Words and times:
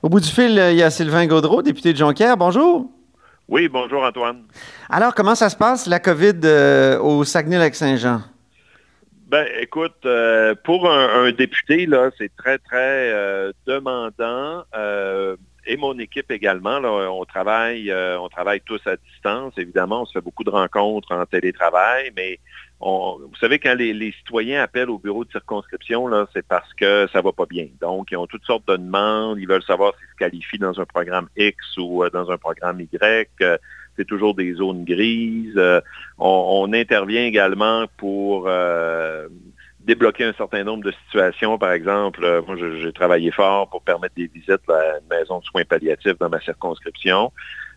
Au 0.00 0.08
bout 0.08 0.20
du 0.20 0.28
fil, 0.28 0.52
il 0.70 0.76
y 0.76 0.82
a 0.84 0.90
Sylvain 0.90 1.26
Gaudreau, 1.26 1.60
député 1.60 1.92
de 1.92 1.98
Jonquière. 1.98 2.36
Bonjour. 2.36 2.88
Oui, 3.48 3.66
bonjour 3.68 4.04
Antoine. 4.04 4.44
Alors, 4.88 5.12
comment 5.12 5.34
ça 5.34 5.50
se 5.50 5.56
passe, 5.56 5.88
la 5.88 5.98
COVID 5.98 6.38
euh, 6.44 7.00
au 7.00 7.24
Saguenay-Lac-Saint-Jean? 7.24 8.20
Ben, 9.26 9.44
écoute, 9.58 9.96
euh, 10.04 10.54
pour 10.62 10.88
un, 10.88 11.32
député, 11.32 11.86
là, 11.86 12.10
c'est 12.16 12.30
très, 12.36 12.58
très 12.58 13.10
euh, 13.12 13.52
demandant. 13.66 14.62
et 15.66 15.76
mon 15.76 15.98
équipe 15.98 16.30
également, 16.30 16.78
là, 16.78 17.10
on 17.10 17.24
travaille, 17.24 17.92
on 17.92 18.28
travaille 18.28 18.60
tous 18.60 18.80
à 18.86 18.94
distance. 18.96 19.54
Évidemment, 19.56 20.02
on 20.02 20.06
se 20.06 20.12
fait 20.12 20.24
beaucoup 20.24 20.44
de 20.44 20.50
rencontres 20.50 21.10
en 21.10 21.26
télétravail, 21.26 22.12
mais 22.16 22.38
vous 22.80 23.34
savez, 23.40 23.58
quand 23.58 23.74
les, 23.74 24.12
citoyens 24.12 24.62
appellent 24.62 24.90
au 24.90 24.98
bureau 24.98 25.24
de 25.24 25.30
circonscription, 25.30 26.08
c'est 26.32 26.46
parce 26.46 26.72
que 26.74 27.08
ça 27.12 27.20
va 27.20 27.32
pas 27.32 27.46
bien. 27.46 27.66
Donc, 27.80 28.10
ils 28.12 28.16
ont 28.16 28.26
toutes 28.26 28.44
sortes 28.44 28.66
de 28.68 28.76
demandes. 28.76 29.38
Ils 29.40 29.48
veulent 29.48 29.62
savoir 29.62 29.94
s'ils 29.98 30.08
se 30.08 30.16
qualifient 30.16 30.58
dans 30.58 30.80
un 30.80 30.84
programme 30.84 31.28
X 31.36 31.56
ou 31.76 32.04
euh, 32.04 32.10
dans 32.10 32.30
un 32.30 32.38
programme 32.38 32.80
Y. 32.80 33.28
Euh, 33.40 33.58
c'est 33.96 34.04
toujours 34.04 34.34
des 34.34 34.54
zones 34.54 34.84
grises. 34.84 35.56
Euh, 35.56 35.80
on, 36.18 36.72
intervient 36.72 37.24
également 37.24 37.86
pour 37.96 38.48
débloquer 39.80 40.24
un 40.24 40.34
certain 40.34 40.62
nombre 40.62 40.84
de 40.84 40.92
situations. 41.06 41.58
Par 41.58 41.72
exemple, 41.72 42.20
moi, 42.46 42.56
j'ai 42.56 42.92
travaillé 42.92 43.32
fort 43.32 43.68
pour 43.70 43.82
permettre 43.82 44.14
des 44.14 44.28
visites 44.28 44.68
à 44.68 44.98
une 44.98 45.08
maison 45.18 45.40
de 45.40 45.44
soins 45.44 45.64
palliatifs 45.64 46.18
dans 46.18 46.28
ma 46.28 46.40
circonscription. 46.40 47.32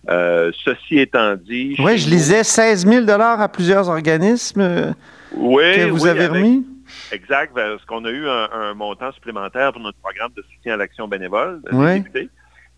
Euh, 0.10 0.52
ceci 0.66 1.00
étant 1.00 1.36
dit... 1.36 1.76
Oui, 1.80 1.98
je 1.98 2.10
lisais 2.10 2.44
16 2.44 2.88
000 2.88 3.10
à 3.10 3.48
plusieurs 3.50 3.88
organismes 3.90 4.96
que 5.32 5.90
vous 5.90 6.08
avez 6.08 6.28
remis. 6.28 6.66
Exact, 7.12 7.54
parce 7.54 7.86
qu'on 7.86 8.04
a 8.06 8.10
eu 8.10 8.28
un, 8.28 8.74
montant 8.74 9.12
supplémentaire 9.12 9.72
pour 9.72 9.82
notre 9.82 9.98
programme 10.00 10.32
de 10.36 10.44
soutien 10.54 10.74
à 10.74 10.78
l'action 10.78 11.08
bénévole 11.08 11.62
oui. 11.72 12.04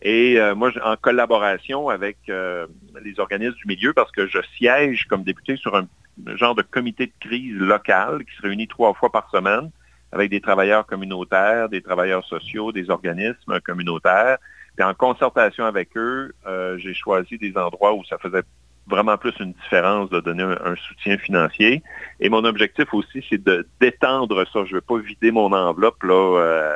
Et 0.06 0.38
euh, 0.38 0.54
moi, 0.54 0.70
en 0.84 0.98
collaboration 0.98 1.88
avec 1.88 2.18
euh, 2.30 2.68
les 3.04 3.20
organismes 3.22 3.56
du 3.56 3.68
milieu, 3.68 3.94
parce 3.94 4.12
que 4.12 4.28
je 4.28 4.40
siège 4.58 5.06
comme 5.06 5.24
député 5.24 5.56
sur 5.56 5.76
un 5.76 5.88
genre 6.36 6.56
de 6.56 6.62
comité 6.62 7.08
de 7.08 7.14
crise 7.22 7.56
local 7.56 8.26
qui 8.26 8.36
se 8.36 8.42
réunit 8.42 8.68
trois 8.68 8.94
fois 8.94 9.12
par 9.12 9.30
semaine 9.32 9.72
avec 10.12 10.30
des 10.30 10.42
travailleurs 10.42 10.86
communautaires, 10.86 11.70
des 11.70 11.82
travailleurs 11.82 12.26
sociaux, 12.26 12.72
des 12.72 12.90
organismes 12.90 13.60
communautaires, 13.62 14.38
puis 14.76 14.86
en 14.86 14.94
concertation 14.94 15.66
avec 15.66 15.96
eux, 15.96 16.34
euh, 16.48 16.78
j'ai 16.78 16.94
choisi 16.94 17.38
des 17.38 17.56
endroits 17.58 17.94
où 17.94 18.04
ça 18.06 18.18
faisait 18.18 18.42
vraiment 18.88 19.18
plus 19.18 19.34
une 19.40 19.54
différence 19.54 20.10
de 20.10 20.20
donner 20.20 20.44
un, 20.44 20.76
soutien 20.76 21.18
financier. 21.18 21.84
Et 22.20 22.30
mon 22.30 22.44
objectif 22.44 22.94
aussi, 22.94 23.24
c'est 23.30 23.42
de 23.42 23.68
d'étendre 23.80 24.46
ça. 24.52 24.66
Je 24.66 24.72
ne 24.72 24.76
veux 24.76 24.82
pas 24.82 24.98
vider 24.98 25.32
mon 25.32 25.54
enveloppe 25.54 26.04
là, 26.04 26.40
euh, 26.40 26.74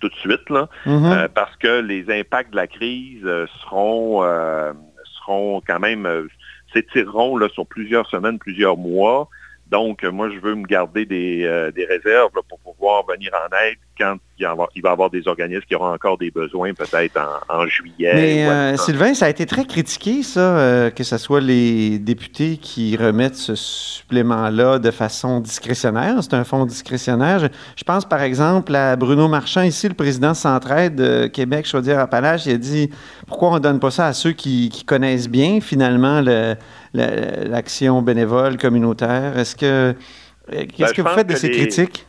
tout 0.00 0.08
de 0.08 0.14
suite, 0.14 0.48
là, 0.50 0.68
mm-hmm. 0.86 1.12
euh, 1.12 1.28
parce 1.32 1.54
que 1.56 1.80
les 1.80 2.10
impacts 2.10 2.50
de 2.50 2.56
la 2.56 2.66
crise 2.66 3.28
seront, 3.60 4.22
seront 5.20 5.62
quand 5.66 5.78
même 5.78 6.28
s'étireront 6.72 7.38
sur 7.50 7.66
plusieurs 7.66 8.08
semaines, 8.08 8.38
plusieurs 8.38 8.76
mois. 8.76 9.28
Donc, 9.70 10.04
moi, 10.04 10.30
je 10.30 10.38
veux 10.38 10.54
me 10.54 10.66
garder 10.66 11.04
des, 11.06 11.70
des 11.74 11.84
réserves 11.84 12.30
pour 12.48 12.58
pouvoir 12.60 13.04
venir 13.06 13.30
en 13.34 13.54
aide 13.64 13.78
quand 13.98 14.16
il 14.38 14.46
va, 14.46 14.68
y 14.74 14.86
avoir 14.86 15.10
des 15.10 15.26
organismes 15.26 15.62
qui 15.66 15.74
auront 15.74 15.92
encore 15.92 16.18
des 16.18 16.30
besoins 16.30 16.74
peut-être 16.74 17.18
en, 17.48 17.66
juillet. 17.66 18.12
Mais 18.14 18.46
euh, 18.46 18.76
Sylvain, 18.76 19.14
ça 19.14 19.26
a 19.26 19.28
été 19.30 19.46
très 19.46 19.64
critiqué, 19.64 20.22
ça, 20.22 20.40
euh, 20.40 20.90
que 20.90 21.04
ce 21.04 21.16
soit 21.16 21.40
les 21.40 21.98
députés 21.98 22.58
qui 22.58 22.96
remettent 22.96 23.36
ce 23.36 23.54
supplément-là 23.54 24.78
de 24.78 24.90
façon 24.90 25.40
discrétionnaire. 25.40 26.16
C'est 26.20 26.34
un 26.34 26.44
fonds 26.44 26.66
discrétionnaire. 26.66 27.48
Je, 27.76 27.84
pense 27.84 28.04
par 28.04 28.22
exemple 28.22 28.74
à 28.74 28.96
Bruno 28.96 29.28
Marchand, 29.28 29.62
ici, 29.62 29.88
le 29.88 29.94
président 29.94 30.34
Centraide 30.34 30.96
de 30.96 31.26
Québec, 31.28 31.66
Chaudière-Appalaches. 31.66 32.46
Il 32.46 32.52
a 32.52 32.58
dit 32.58 32.90
pourquoi 33.26 33.50
on 33.50 33.54
ne 33.54 33.60
donne 33.60 33.80
pas 33.80 33.90
ça 33.90 34.06
à 34.06 34.12
ceux 34.12 34.32
qui, 34.32 34.70
connaissent 34.86 35.28
bien, 35.28 35.60
finalement, 35.60 36.22
l'action 36.92 38.02
bénévole 38.02 38.58
communautaire? 38.58 39.38
Est-ce 39.38 39.56
que. 39.56 39.94
Qu'est-ce 40.48 40.78
ben, 40.78 40.92
que 40.92 41.02
vous 41.02 41.08
faites 41.08 41.26
de 41.26 41.34
ces 41.34 41.50
critiques? 41.50 42.06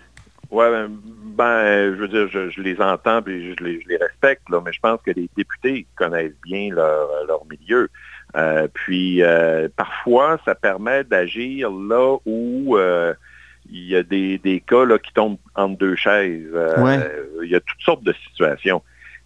Oui, 0.50 0.66
ben, 0.70 0.90
ben, 1.38 1.96
je 1.96 2.00
veux 2.00 2.08
dire, 2.08 2.28
je, 2.30 2.62
les 2.62 2.80
entends 2.82 3.22
et 3.28 3.54
je 3.54 3.64
les, 3.64 3.98
respecte, 3.98 4.50
là, 4.50 4.62
mais 4.64 4.72
je 4.72 4.80
pense 4.80 5.02
que 5.02 5.12
les 5.12 5.30
députés 5.36 5.86
connaissent 5.96 6.40
bien 6.44 6.70
leur, 6.74 7.46
milieu. 7.50 7.90
Euh, 8.36 8.68
puis 8.74 9.22
euh, 9.24 9.68
parfois, 9.76 10.40
ça 10.46 10.56
permet 10.56 11.04
d'agir 11.04 11.70
là 11.72 12.18
où 12.26 12.78
euh, 12.78 13.14
il 13.72 13.88
y 13.88 13.96
a 13.96 14.04
des, 14.04 14.64
cas 14.66 14.86
qui 14.98 15.14
tombent 15.14 15.38
entre 15.56 15.78
deux 15.78 15.96
chaises. 15.96 16.50
Il 17.44 17.50
y 17.50 17.56
a 17.56 17.60
toutes 17.60 17.82
sortes 17.82 18.04
de 18.04 18.14
situations. 18.28 18.82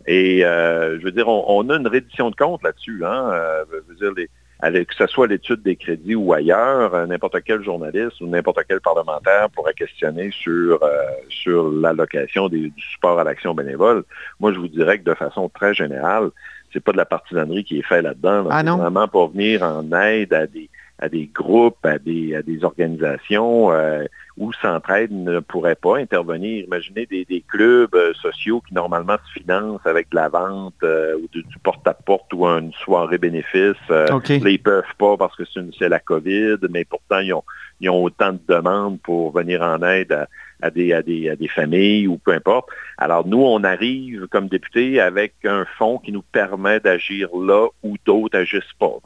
Et 0.08 0.40
je 0.42 1.04
veux 1.04 1.12
dire, 1.12 1.28
on, 1.28 1.70
a 1.70 1.76
une 1.76 1.88
reddition 1.88 2.32
de 2.32 2.36
compte 2.36 2.64
là-dessus. 2.64 3.06
Hein? 3.06 3.32
je 3.72 3.94
veux 3.94 3.96
dire, 3.96 4.14
les, 4.16 4.30
que 4.62 4.96
ce 4.96 5.08
soit 5.08 5.28
l'étude 5.28 5.64
des 5.64 5.76
crédits 5.76 6.16
ou 6.16 6.34
ailleurs, 6.34 6.94
euh, 6.94 7.06
n'importe 7.08 7.38
quel 7.44 7.64
journaliste 7.64 8.22
ou 8.22 8.28
n'importe 8.28 8.60
quel 8.68 8.80
parlementaire 8.80 9.50
pourrait 9.50 9.74
questionner 9.74 10.32
sur, 10.32 10.84
euh, 10.84 10.88
sur 11.30 11.72
l'allocation 11.72 12.48
du 12.48 12.72
support 12.78 13.20
à 13.20 13.24
l'action 13.24 13.54
bénévole. 13.56 14.04
Moi, 14.40 14.54
je 14.54 14.60
vous 14.60 14.68
dirais 14.68 15.00
que 15.00 15.04
de 15.04 15.16
façon 15.16 15.50
très 15.50 15.74
générale, 15.74 16.30
c'est 16.72 16.80
pas 16.80 16.92
de 16.92 16.98
la 16.98 17.06
partisanerie 17.06 17.64
qui 17.64 17.80
est 17.80 17.86
faite 17.86 18.04
là-dedans. 18.04 18.48
Ah 18.50 18.62
c'est 18.64 18.70
vraiment 18.70 19.08
pour 19.08 19.32
venir 19.32 19.64
en 19.64 19.92
aide 19.92 20.34
à 20.34 20.48
des, 20.48 20.70
à 21.02 21.10
des 21.10 21.30
groupes, 21.34 21.84
à 21.84 21.98
des, 21.98 22.36
à 22.36 22.44
des 22.44 22.64
organisations 22.64 23.72
euh, 23.72 24.06
où 24.38 24.54
Centraide 24.54 25.12
ne 25.12 25.40
pourrait 25.40 25.76
pas 25.76 25.98
intervenir. 25.98 26.64
Imaginez 26.66 27.08
des, 27.08 27.44
clubs 27.48 27.94
euh, 27.96 28.14
sociaux 28.14 28.62
qui 28.66 28.74
normalement 28.76 29.18
se 29.28 29.40
financent 29.40 29.86
avec 29.86 30.10
de 30.12 30.16
la 30.16 30.30
vente 30.30 30.76
euh, 30.84 31.16
ou 31.16 31.28
du 31.34 31.44
porte-à-porte 31.64 32.32
ou 32.34 32.46
une 32.46 32.72
soirée 32.74 33.18
bénéfice. 33.18 33.76
Là, 33.90 34.50
ils 34.50 34.62
peuvent 34.62 34.84
pas 34.98 35.18
parce 35.18 35.36
que 35.36 35.44
c'est 35.78 35.90
la 35.90 36.00
COVID, 36.00 36.58
mais 36.70 36.86
pourtant, 36.86 37.20
ils 37.20 37.34
ont, 37.34 37.44
ils 37.80 37.90
ont 37.90 38.04
autant 38.04 38.34
de 38.34 38.40
demandes 38.48 39.00
pour 39.02 39.32
venir 39.32 39.64
en 39.64 39.82
aide 39.82 40.28
à, 40.62 40.70
des, 40.70 40.94
à, 40.94 41.02
des, 41.02 41.30
à 41.30 41.36
des 41.36 41.48
familles 41.48 42.08
ou 42.08 42.18
peu 42.18 42.32
importe. 42.32 42.70
Alors, 43.00 43.28
nous, 43.28 43.42
on 43.42 43.64
arrive 43.64 44.28
comme 44.28 44.48
députés 44.48 45.02
avec 45.02 45.34
un 45.46 45.66
fonds 45.78 45.98
qui 45.98 46.12
nous 46.12 46.22
permet 46.22 46.80
d'agir 46.80 47.30
là 47.36 47.68
où 47.82 47.96
d'autres 48.06 48.38
agissent 48.38 48.64
pas. 48.80 48.98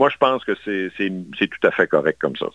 Moi, 0.00 0.08
je 0.08 0.16
pense 0.16 0.42
que 0.46 0.52
c'est 0.64 0.90
tout 0.96 1.66
à 1.68 1.70
fait 1.72 1.86
correct 1.86 2.16
comme 2.18 2.34
ça. 2.34 2.46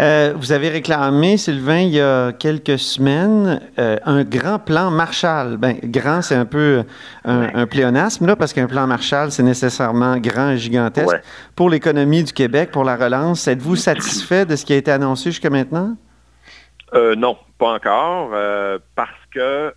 Euh, 0.00 0.32
vous 0.34 0.52
avez 0.52 0.70
réclamé, 0.70 1.36
Sylvain, 1.36 1.80
il 1.80 1.90
y 1.90 2.00
a 2.00 2.32
quelques 2.32 2.78
semaines, 2.78 3.60
euh, 3.78 3.98
un 4.06 4.24
grand 4.24 4.58
plan 4.58 4.90
Marshall. 4.90 5.58
Ben, 5.58 5.76
grand, 5.84 6.22
c'est 6.22 6.36
un 6.36 6.46
peu 6.46 6.82
un, 7.26 7.66
pléonasme, 7.66 8.26
là, 8.26 8.36
parce 8.36 8.54
qu'un 8.54 8.68
plan 8.68 8.86
Marshall, 8.86 9.30
c'est 9.30 9.42
nécessairement 9.42 10.16
grand 10.16 10.52
et 10.52 10.56
gigantesque. 10.56 11.20
Pour 11.54 11.68
l'économie 11.68 12.24
du 12.24 12.32
Québec, 12.32 12.70
pour 12.70 12.84
la 12.84 12.96
relance, 12.96 13.46
êtes-vous 13.46 13.76
satisfait 13.90 14.46
de 14.46 14.56
ce 14.56 14.64
qui 14.64 14.72
a 14.72 14.76
été 14.76 14.90
annoncé 14.90 15.32
jusqu'à 15.32 15.50
maintenant? 15.50 15.94
Euh, 16.94 17.14
non, 17.16 17.36
pas 17.58 17.74
encore, 17.74 18.30
parce 18.96 19.10
que 19.30 19.74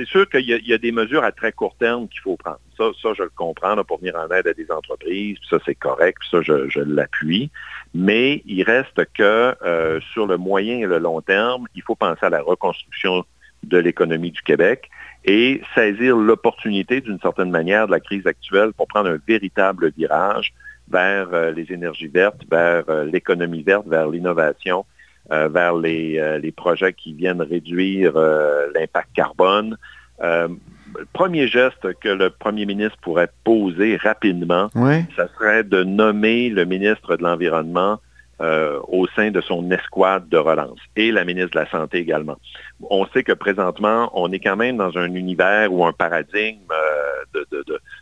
c'est 0.00 0.08
sûr 0.08 0.26
qu'il 0.30 0.48
y, 0.48 0.72
a 0.72 0.78
des 0.78 0.92
mesures 0.92 1.24
à 1.24 1.30
très 1.30 1.52
court 1.52 1.76
terme 1.78 2.08
qu'il 2.08 2.20
faut 2.20 2.38
prendre. 2.38 2.60
Ça, 2.78 3.12
je 3.14 3.22
le 3.22 3.30
comprends 3.36 3.76
pour 3.84 3.98
venir 3.98 4.16
en 4.16 4.34
aide 4.34 4.46
à 4.46 4.54
des 4.54 4.70
entreprises, 4.70 5.36
ça 5.50 5.58
c'est 5.66 5.74
correct, 5.74 6.18
ça 6.30 6.40
je, 6.40 6.80
l'appuie. 6.80 7.50
Mais 7.92 8.42
il 8.46 8.62
reste 8.62 9.04
que 9.12 9.54
euh, 9.62 10.00
sur 10.12 10.26
le 10.26 10.38
moyen 10.38 10.78
et 10.78 10.86
le 10.86 10.98
long 10.98 11.20
terme, 11.20 11.66
il 11.74 11.82
faut 11.82 11.96
penser 11.96 12.24
à 12.24 12.30
la 12.30 12.40
reconstruction 12.40 13.24
de 13.62 13.76
l'économie 13.76 14.30
du 14.30 14.40
Québec 14.40 14.88
et 15.26 15.60
saisir 15.74 16.16
l'opportunité 16.16 17.02
d'une 17.02 17.20
certaine 17.20 17.50
manière 17.50 17.86
de 17.86 17.92
la 17.92 18.00
crise 18.00 18.26
actuelle 18.26 18.72
pour 18.72 18.88
prendre 18.88 19.10
un 19.10 19.18
véritable 19.28 19.92
virage 19.92 20.54
vers 20.88 21.28
euh, 21.34 21.50
les 21.50 21.70
énergies 21.72 22.08
vertes, 22.08 22.40
vers 22.50 22.84
euh, 22.88 23.04
l'économie 23.04 23.62
verte, 23.62 23.86
vers 23.86 24.08
l'innovation 24.08 24.86
vers 25.28 25.74
euh, 25.76 26.38
les, 26.38 26.52
projets 26.52 26.92
qui 26.92 27.12
viennent 27.12 27.42
réduire 27.42 28.12
euh, 28.16 28.66
l'impact 28.74 29.10
carbone. 29.14 29.76
le 30.20 30.58
premier 31.12 31.46
geste 31.46 31.94
que 32.00 32.08
le 32.08 32.30
premier 32.30 32.66
ministre 32.66 32.98
pourrait 33.00 33.30
poser 33.44 33.96
rapidement, 33.96 34.70
ça 35.16 35.28
serait 35.38 35.64
de 35.64 35.84
nommer 35.84 36.48
le 36.48 36.64
ministre 36.64 37.16
de 37.16 37.22
l'Environnement 37.22 38.00
euh, 38.40 38.80
au 38.88 39.06
sein 39.08 39.30
de 39.30 39.40
son 39.40 39.70
escouade 39.70 40.28
de 40.28 40.38
relance 40.38 40.78
et 40.96 41.12
la 41.12 41.24
ministre 41.24 41.50
de 41.50 41.58
la 41.58 41.70
Santé 41.70 41.98
également. 41.98 42.38
On 42.88 43.06
sait 43.08 43.22
que 43.22 43.32
présentement, 43.32 44.10
on 44.14 44.32
est 44.32 44.38
quand 44.38 44.56
même 44.56 44.78
dans 44.78 44.96
un 44.96 45.14
univers 45.14 45.70
ou 45.72 45.84
un 45.84 45.92
paradigme 45.92 46.60
euh, 46.72 47.44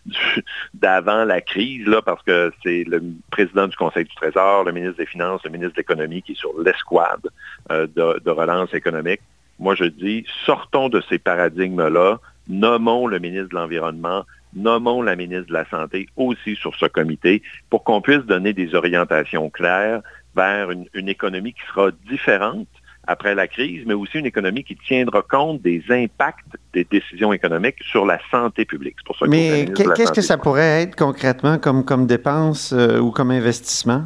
d'avant 0.75 1.25
la 1.25 1.41
crise, 1.41 1.87
là, 1.87 2.03
parce 2.03 2.23
que 2.23 2.53
c'est 2.63 2.85
le 2.85 3.03
président 3.33 3.67
du 3.67 3.77
Conseil 3.77 4.05
du 4.05 4.15
Trésor, 4.15 4.65
le 4.65 4.73
ministre 4.73 4.99
des 4.99 5.07
Finances, 5.07 5.43
le 5.45 5.51
ministre 5.51 5.75
de 5.75 5.81
l'Économie 5.81 6.23
qui 6.23 6.33
est 6.33 6.39
sur 6.39 6.53
l'escouade 6.63 7.29
euh, 7.73 7.89
de, 7.97 8.21
de 8.21 8.31
relance 8.31 8.73
économique. 8.75 9.21
Moi, 9.59 9.75
je 9.75 9.85
dis, 9.85 10.25
sortons 10.47 10.89
de 10.89 11.03
ces 11.09 11.19
paradigmes-là, 11.19 12.21
nommons 12.49 13.09
le 13.09 13.19
ministre 13.19 13.49
de 13.49 13.57
l'Environnement, 13.57 14.25
nommons 14.55 15.03
la 15.03 15.17
ministre 15.17 15.49
de 15.49 15.53
la 15.53 15.69
Santé 15.69 16.09
aussi 16.17 16.57
sur 16.57 16.75
ce 16.77 16.87
comité 16.87 17.43
pour 17.71 17.85
qu'on 17.85 18.01
puisse 18.01 18.25
donner 18.25 18.53
des 18.53 18.75
orientations 18.75 19.51
claires 19.51 20.01
vers 20.37 20.71
une, 20.71 21.09
économie 21.09 21.53
qui 21.53 21.63
sera 21.73 21.91
différente 22.09 22.69
après 23.07 23.35
la 23.35 23.49
crise, 23.49 23.85
mais 23.87 23.95
aussi 23.95 24.19
une 24.19 24.27
économie 24.27 24.63
qui 24.63 24.77
tiendra 24.77 25.23
compte 25.23 25.63
des 25.63 25.83
impacts 25.89 26.45
des 26.75 26.85
décisions 26.85 27.33
économiques 27.33 27.83
sur 27.91 28.05
la 28.05 28.19
santé 28.31 28.67
publique. 28.67 28.97
Pour 29.05 29.17
ça 29.17 29.27
mais 29.27 29.67
qu'est-ce 29.75 30.13
que 30.13 30.21
ça 30.21 30.37
pourrait 30.37 30.83
être 30.83 30.95
concrètement 30.95 31.59
comme, 31.59 31.85
comme 31.85 32.07
dépense 32.07 32.73
euh, 32.73 32.99
ou 32.99 33.11
comme 33.11 33.31
investissement? 33.31 34.05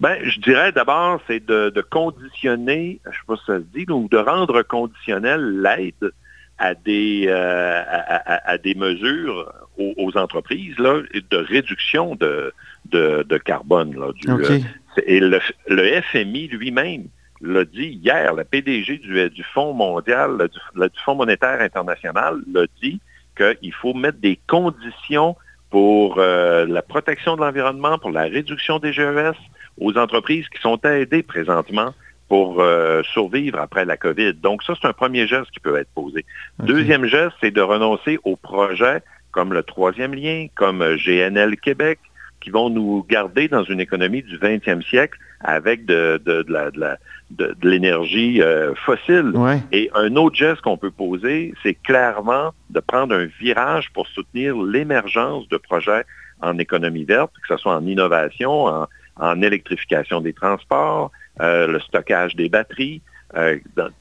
Ben, 0.00 0.18
je 0.22 0.40
dirais 0.40 0.72
d'abord, 0.72 1.20
c'est 1.26 1.44
de, 1.44 1.86
conditionner, 1.90 3.00
je 3.04 3.08
ne 3.08 3.14
sais 3.14 3.20
pas 3.26 3.36
si 3.36 3.44
ça 3.46 3.58
se 3.58 3.78
dit, 3.78 3.90
ou 3.90 4.08
de 4.08 4.18
rendre 4.18 4.62
conditionnel 4.62 5.62
l'aide 5.62 6.12
à 6.58 6.74
des, 6.74 7.26
euh, 7.28 7.82
à, 7.86 8.58
des 8.58 8.74
mesures 8.74 9.52
aux, 9.76 10.16
entreprises 10.16 10.78
là, 10.78 11.00
de 11.30 11.36
réduction 11.36 12.14
de, 12.14 12.52
de, 12.90 13.38
carbone. 13.38 13.94
Là, 13.98 14.12
euh, 14.28 14.58
et 15.06 15.20
le, 15.20 15.40
le 15.68 16.02
FMI 16.02 16.48
lui-même 16.48 17.04
l'a 17.40 17.64
dit 17.64 18.00
hier, 18.02 18.34
le 18.34 18.44
PDG 18.44 18.98
du, 18.98 19.30
du 19.30 19.42
Fonds 19.42 19.74
mondial, 19.74 20.48
du, 20.48 21.00
Fonds 21.04 21.14
monétaire 21.14 21.60
international 21.60 22.38
l'a 22.52 22.66
dit 22.82 23.00
qu'il 23.36 23.72
faut 23.72 23.94
mettre 23.94 24.18
des 24.18 24.38
conditions 24.46 25.36
pour 25.70 26.18
euh, 26.18 26.66
la 26.66 26.82
protection 26.82 27.36
de 27.36 27.40
l'environnement, 27.40 27.98
pour 27.98 28.10
la 28.10 28.22
réduction 28.22 28.78
des 28.78 28.92
GES 28.92 29.36
aux 29.80 29.98
entreprises 29.98 30.48
qui 30.48 30.60
sont 30.60 30.78
aidées 30.82 31.24
présentement 31.24 31.92
pour 32.28 32.60
euh, 32.60 33.02
survivre 33.02 33.58
après 33.58 33.84
la 33.84 33.96
COVID. 33.96 34.34
Donc 34.34 34.62
ça, 34.62 34.74
c'est 34.80 34.86
un 34.86 34.92
premier 34.92 35.26
geste 35.26 35.50
qui 35.50 35.60
peut 35.60 35.76
être 35.76 35.90
posé. 35.94 36.24
Deuxième 36.60 37.06
geste, 37.06 37.34
c'est 37.40 37.50
de 37.50 37.60
renoncer 37.60 38.18
aux 38.24 38.36
projets 38.36 39.02
comme 39.32 39.52
le 39.52 39.64
troisième 39.64 40.14
lien, 40.14 40.46
comme 40.54 40.78
GNL 40.94 41.56
Québec, 41.56 41.98
qui 42.44 42.50
vont 42.50 42.68
nous 42.68 43.04
garder 43.08 43.48
dans 43.48 43.64
une 43.64 43.80
économie 43.80 44.22
du 44.22 44.36
20e 44.36 44.86
siècle 44.86 45.18
avec 45.40 45.86
de, 45.86 46.20
l'énergie 47.62 48.42
euh, 48.42 48.74
fossile. 48.74 49.32
Et 49.72 49.90
un 49.94 50.14
autre 50.16 50.36
geste 50.36 50.60
qu'on 50.60 50.76
peut 50.76 50.90
poser, 50.90 51.54
c'est 51.62 51.74
clairement 51.74 52.52
de 52.68 52.80
prendre 52.80 53.14
un 53.14 53.26
virage 53.40 53.90
pour 53.94 54.06
soutenir 54.08 54.56
l'émergence 54.60 55.48
de 55.48 55.56
projets 55.56 56.04
en 56.42 56.58
économie 56.58 57.04
verte, 57.04 57.32
que 57.40 57.54
ce 57.54 57.56
soit 57.56 57.74
en 57.74 57.86
innovation, 57.86 58.86
en, 59.16 59.42
électrification 59.42 60.20
des 60.20 60.34
transports, 60.34 61.12
euh, 61.40 61.66
le 61.66 61.80
stockage 61.80 62.36
des 62.36 62.50
batteries. 62.50 63.00
Euh, 63.36 63.56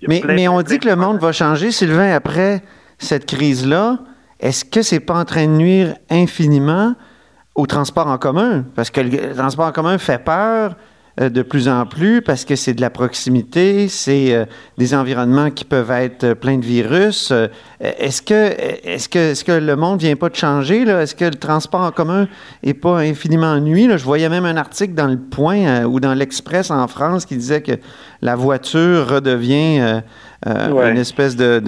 mais, 0.07 0.21
mais 0.25 0.47
on 0.49 0.61
dit 0.61 0.79
que 0.79 0.89
le 0.89 0.97
monde 0.97 1.19
va 1.19 1.31
changer, 1.31 1.71
Sylvain, 1.71 2.13
après 2.13 2.61
cette 2.97 3.25
crise-là. 3.25 3.99
Est-ce 4.41 4.65
que 4.65 4.81
c'est 4.81 4.99
pas 4.99 5.15
en 5.15 5.23
train 5.23 5.45
de 5.45 5.53
nuire 5.53 5.95
infiniment 6.09 6.95
au 7.55 7.65
transport 7.65 8.07
en 8.07 8.17
commun, 8.17 8.65
parce 8.75 8.89
que 8.89 9.01
le 9.01 9.35
transport 9.35 9.67
en 9.67 9.71
commun 9.71 9.97
fait 9.97 10.23
peur 10.23 10.75
euh, 11.21 11.29
de 11.29 11.43
plus 11.43 11.69
en 11.69 11.85
plus 11.85 12.23
parce 12.23 12.43
que 12.43 12.55
c'est 12.55 12.73
de 12.73 12.81
la 12.81 12.89
proximité, 12.89 13.87
c'est 13.87 14.33
euh, 14.33 14.45
des 14.79 14.95
environnements 14.95 15.51
qui 15.51 15.63
peuvent 15.63 15.91
être 15.91 16.33
pleins 16.33 16.57
de 16.57 16.65
virus. 16.65 17.29
Euh, 17.29 17.49
est-ce 17.79 18.23
que, 18.23 18.33
est-ce 18.33 19.43
que, 19.43 19.51
le 19.51 19.75
monde 19.75 19.99
vient 19.99 20.15
pas 20.15 20.29
de 20.29 20.35
changer 20.35 20.85
là? 20.85 21.03
Est-ce 21.03 21.13
que 21.13 21.25
le 21.25 21.35
transport 21.35 21.81
en 21.81 21.91
commun 21.91 22.27
est 22.63 22.73
pas 22.73 22.97
infiniment 22.97 23.51
ennuyé 23.51 23.95
Je 23.95 24.03
voyais 24.03 24.27
même 24.27 24.45
un 24.45 24.57
article 24.57 24.95
dans 24.95 25.05
le 25.05 25.19
Point 25.19 25.83
ou 25.83 25.99
dans 25.99 26.15
l'Express 26.15 26.71
en 26.71 26.87
France 26.87 27.27
qui 27.27 27.37
disait 27.37 27.61
que 27.61 27.73
la 28.23 28.35
voiture 28.35 29.07
redevient 29.07 30.01
euh, 30.45 30.91
une 30.91 30.97
espèce 30.97 31.35
de, 31.35 31.59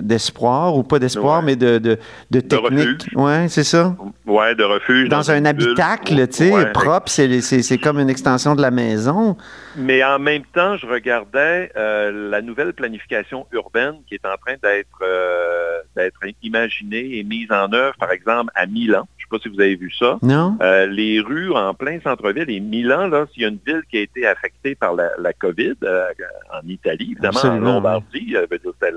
d'espoir, 0.00 0.76
ou 0.76 0.82
pas 0.82 0.98
d'espoir, 0.98 1.42
mais 1.42 1.56
de, 1.56 1.78
de, 1.78 2.40
technique. 2.40 3.06
Oui, 3.14 3.48
c'est 3.48 3.64
ça. 3.64 3.96
Oui, 4.26 4.54
de 4.54 4.62
refuge. 4.62 5.08
Dans, 5.08 5.30
un 5.30 5.44
habitacle, 5.44 6.28
tu 6.28 6.48
sais, 6.48 6.72
propre, 6.72 7.08
c'est, 7.08 7.78
comme 7.78 7.98
une 7.98 8.10
extension 8.10 8.54
de 8.54 8.62
la 8.62 8.70
maison. 8.70 9.36
Mais 9.76 10.04
en 10.04 10.18
même 10.18 10.44
temps, 10.54 10.76
je 10.76 10.86
regardais 10.86 11.70
euh, 11.76 12.30
la 12.30 12.42
nouvelle 12.42 12.72
planification 12.72 13.46
urbaine 13.52 13.96
qui 14.08 14.14
est 14.14 14.24
en 14.24 14.36
train 14.36 14.56
d'être, 14.62 15.02
euh, 15.02 15.80
d'être 15.96 16.20
imaginée 16.42 17.18
et 17.18 17.24
mise 17.24 17.50
en 17.50 17.72
œuvre, 17.72 17.94
par 17.98 18.12
exemple, 18.12 18.50
à 18.54 18.66
Milan 18.66 19.06
sais 19.26 19.38
pas 19.38 19.42
si 19.42 19.48
vous 19.48 19.60
avez 19.60 19.76
vu 19.76 19.90
ça. 19.90 20.18
Non. 20.22 20.56
Euh, 20.60 20.86
les 20.86 21.20
rues 21.20 21.52
en 21.52 21.74
plein 21.74 22.00
centre-ville, 22.00 22.48
et 22.48 22.60
Milan, 22.60 23.08
là, 23.08 23.26
s'il 23.32 23.42
y 23.42 23.46
a 23.46 23.48
une 23.48 23.58
ville 23.66 23.82
qui 23.90 23.98
a 23.98 24.00
été 24.02 24.26
affectée 24.26 24.74
par 24.74 24.94
la, 24.94 25.32
COVID, 25.32 25.74
euh, 25.82 26.08
en 26.52 26.66
Italie, 26.68 27.12
évidemment, 27.12 27.40
en 27.40 27.58
Lombardie, 27.58 28.36
euh, 28.36 28.46
c'est 28.80 28.92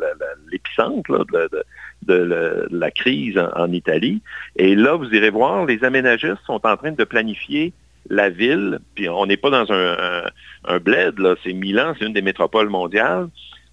l'épicentre 0.51 1.25
de, 2.07 2.67
la 2.71 2.91
crise 2.91 3.37
en, 3.55 3.71
Italie. 3.71 4.21
Et 4.55 4.75
là, 4.75 4.95
vous 4.95 5.09
irez 5.13 5.29
voir, 5.29 5.65
les 5.65 5.83
aménagistes 5.83 6.41
sont 6.45 6.65
en 6.65 6.77
train 6.77 6.91
de 6.91 7.03
planifier 7.03 7.73
la 8.09 8.29
ville, 8.29 8.79
puis 8.95 9.09
on 9.09 9.25
n'est 9.25 9.37
pas 9.37 9.49
dans 9.49 9.71
un, 9.71 10.23
un, 10.65 10.79
bled, 10.79 11.19
là, 11.19 11.35
c'est 11.43 11.53
Milan, 11.53 11.93
c'est 11.97 12.05
une 12.05 12.13
des 12.13 12.21
métropoles 12.21 12.69
mondiales. 12.69 13.27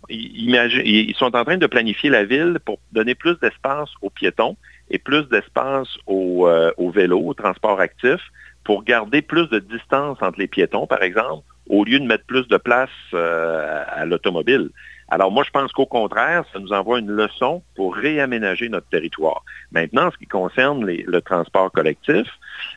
Ils, 0.09 0.55
ils 0.85 1.15
sont 1.17 1.35
en 1.35 1.45
train 1.45 1.57
de 1.57 1.67
planifier 1.67 2.11
la 2.11 2.25
ville 2.25 2.59
pour 2.65 2.79
donner 2.93 3.15
plus 3.15 3.39
d'espace 3.41 3.89
aux 4.03 4.11
piétons 4.11 4.57
et 4.91 4.99
plus 4.99 5.29
d'espace 5.29 5.89
au, 6.07 6.47
euh, 6.47 6.73
au, 6.77 6.91
vélo, 6.91 7.21
au 7.21 7.35
transport 7.35 7.81
actif, 7.81 8.21
pour 8.65 8.85
garder 8.85 9.23
plus 9.23 9.49
de 9.49 9.59
distance 9.59 10.19
entre 10.21 10.39
les 10.39 10.49
piétons, 10.49 10.87
par 10.87 11.03
exemple, 11.03 11.45
au 11.69 11.85
lieu 11.85 11.99
de 11.99 12.07
mettre 12.07 12.25
plus 12.25 12.47
de 12.49 12.57
place 12.57 12.91
euh, 13.15 13.85
à 13.89 14.05
l'automobile. 14.05 14.71
Alors 15.09 15.31
moi, 15.31 15.45
je 15.45 15.51
pense 15.51 15.71
qu'au 15.73 15.87
contraire, 15.87 16.45
ça 16.53 16.59
nous 16.59 16.73
envoie 16.73 16.99
une 16.99 17.11
leçon 17.11 17.63
pour 17.77 17.95
réaménager 17.95 18.69
notre 18.69 18.89
territoire. 18.89 19.45
Maintenant, 19.71 20.11
ce 20.11 20.19
qui 20.19 20.27
concerne 20.27 20.85
le 20.85 21.21
transport 21.21 21.71
collectif, 21.71 22.27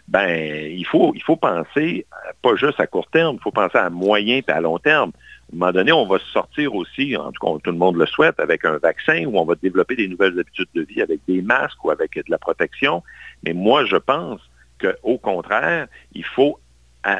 ben 0.07 0.69
il 0.71 0.85
faut, 0.85 1.11
il 1.15 1.23
faut 1.23 1.37
penser 1.37 2.05
euh, 2.13 2.31
pas 2.43 2.55
juste 2.55 2.79
à 2.79 2.85
court 2.85 3.07
terme, 3.07 3.37
il 3.39 3.41
faut 3.41 3.51
penser 3.51 3.79
à 3.79 3.89
moyen 3.89 4.41
et 4.47 4.51
à 4.51 4.61
long 4.61 4.77
terme 4.77 5.11
à 5.51 5.55
un 5.55 5.57
moment 5.57 5.71
donné, 5.71 5.91
on 5.91 6.05
va 6.05 6.19
sortir 6.31 6.75
aussi, 6.75 7.17
en 7.17 7.31
tout 7.31 7.43
cas, 7.43 7.59
tout 7.63 7.71
le 7.71 7.77
monde 7.77 7.97
le 7.97 8.05
souhaite, 8.05 8.39
avec 8.39 8.65
un 8.65 8.77
vaccin 8.77 9.25
où 9.25 9.39
on 9.39 9.45
va 9.45 9.55
développer 9.55 9.95
des 9.95 10.07
nouvelles 10.07 10.39
habitudes 10.39 10.69
de 10.75 10.81
vie 10.81 11.01
avec 11.01 11.21
des 11.27 11.41
masques 11.41 11.83
ou 11.83 11.89
avec 11.89 12.15
de 12.15 12.29
la 12.29 12.37
protection. 12.37 13.01
Mais 13.43 13.53
moi, 13.53 13.83
je 13.85 13.95
pense 13.95 14.41
qu'au 14.79 15.17
contraire, 15.17 15.87
il 16.13 16.23
faut 16.23 16.59
euh, 17.07 17.15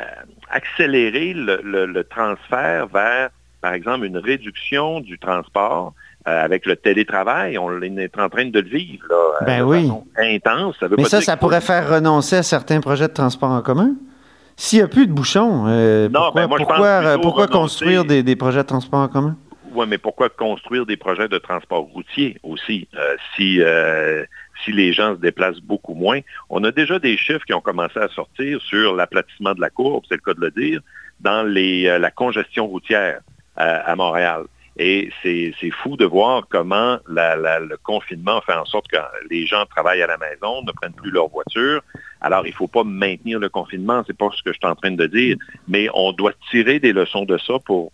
accélérer 0.51 1.33
le, 1.33 2.01
transfert 2.03 2.87
vers, 2.87 3.29
par 3.61 3.73
exemple, 3.73 4.05
une 4.05 4.17
réduction 4.17 4.99
du 4.99 5.17
transport 5.17 5.93
euh, 6.27 6.43
avec 6.43 6.67
le 6.67 6.75
télétravail, 6.75 7.57
on 7.57 7.81
est 7.81 8.19
en 8.19 8.29
train 8.29 8.45
de 8.45 8.59
le 8.59 8.69
vivre 8.69 9.05
là, 9.09 9.45
ben 9.45 9.63
oui. 9.63 9.89
intense. 10.17 10.75
Mais 10.97 11.05
ça, 11.05 11.21
ça 11.21 11.37
pourrait 11.37 11.61
faire 11.61 11.89
renoncer 11.89 12.35
à 12.35 12.43
certains 12.43 12.79
projets 12.81 13.07
de 13.07 13.13
transport 13.13 13.49
en 13.49 13.61
commun? 13.61 13.95
S'il 14.59 14.79
n'y 14.79 14.83
a 14.83 14.89
plus 14.89 15.07
de 15.07 15.13
bouchons, 15.13 15.67
euh, 15.67 16.09
pourquoi, 17.21 17.47
construire 17.47 18.03
des, 18.03 18.35
projets 18.35 18.61
de 18.61 18.67
transport 18.67 18.99
en 18.99 19.07
commun? 19.07 19.37
Oui, 19.71 19.85
mais 19.87 19.97
pourquoi 19.97 20.27
construire 20.27 20.85
des 20.85 20.97
projets 20.97 21.29
de 21.29 21.37
transport 21.37 21.83
routier 21.83 22.37
aussi? 22.43 22.85
Euh, 22.93 23.15
si, 23.33 23.61
euh, 23.61 24.25
si 24.65 24.73
les 24.73 24.91
gens 24.91 25.15
se 25.15 25.21
déplacent 25.21 25.61
beaucoup 25.61 25.93
moins? 25.93 26.19
On 26.49 26.61
a 26.65 26.71
déjà 26.71 26.99
des 26.99 27.15
chiffres 27.15 27.45
qui 27.45 27.53
ont 27.53 27.61
commencé 27.61 27.99
à 27.99 28.09
sortir 28.09 28.59
sur 28.61 28.97
l'aplatissement 28.97 29.53
de 29.53 29.61
la 29.61 29.69
courbe, 29.69 30.03
c'est 30.09 30.15
le 30.15 30.21
cas 30.21 30.33
de 30.33 30.41
le 30.41 30.51
dire, 30.51 30.81
dans 31.21 31.43
les, 31.43 31.97
la 31.97 32.11
congestion 32.11 32.67
routière 32.67 33.21
à 33.55 33.95
Montréal. 33.95 34.43
Et 34.81 35.11
c'est 35.21 35.71
fou 35.71 35.97
de 35.97 36.05
voir 36.05 36.47
comment 36.49 36.99
le 37.05 37.75
confinement 37.83 38.39
fait 38.39 38.53
en 38.53 38.63
sorte 38.63 38.87
que 38.87 38.95
les 39.29 39.45
gens 39.45 39.65
travaillent 39.65 40.01
à 40.01 40.07
la 40.07 40.17
maison, 40.17 40.63
ne 40.63 40.71
prennent 40.71 40.93
plus 40.93 41.11
leur 41.11 41.27
voiture. 41.27 41.81
Alors, 42.21 42.45
il 42.45 42.51
ne 42.51 42.55
faut 42.55 42.69
pas 42.69 42.85
maintenir 42.85 43.39
le 43.39 43.49
confinement, 43.49 44.03
c'est 44.07 44.17
pas 44.17 44.29
ce 44.33 44.41
que 44.41 44.53
je 44.53 44.57
suis 44.57 44.67
en 44.67 44.75
train 44.75 44.91
de 44.91 45.05
dire, 45.05 45.35
mais 45.67 45.89
on 45.93 46.13
doit 46.13 46.31
tirer 46.49 46.79
des 46.79 46.93
leçons 46.93 47.25
de 47.25 47.37
ça 47.37 47.59
pour 47.59 47.91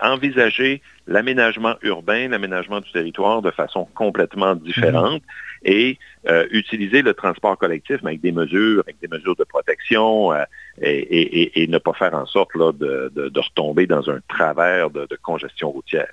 envisager 0.00 0.82
l'aménagement 1.08 1.74
urbain, 1.82 2.28
l'aménagement 2.28 2.80
du 2.80 2.90
territoire 2.92 3.42
de 3.42 3.50
façon 3.50 3.88
complètement 3.96 4.54
différente 4.54 5.22
et 5.64 5.98
euh, 6.28 6.46
utiliser 6.52 7.02
le 7.02 7.12
transport 7.12 7.58
collectif 7.58 7.98
mais 8.02 8.10
avec 8.10 8.22
des 8.22 8.32
mesures, 8.32 8.80
avec 8.86 8.98
des 9.00 9.08
mesures 9.08 9.36
de 9.36 9.44
protection 9.44 10.32
euh, 10.32 10.44
et, 10.80 11.66
ne 11.68 11.78
pas 11.78 11.92
faire 11.92 12.14
en 12.14 12.24
sorte 12.24 12.54
là, 12.54 12.72
de, 12.72 13.32
retomber 13.36 13.86
dans 13.86 14.08
un 14.08 14.20
travers 14.28 14.90
de 14.90 15.18
congestion 15.22 15.70
routière. 15.70 16.08